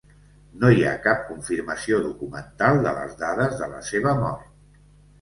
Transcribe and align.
No 0.63 0.71
hi 0.75 0.79
ha 0.87 0.93
cap 1.03 1.21
confirmació 1.27 2.01
documental 2.07 2.83
de 2.89 2.97
les 2.99 3.17
dades 3.23 3.57
de 3.63 3.73
la 3.79 3.87
seva 3.95 4.19
mort. 4.27 4.53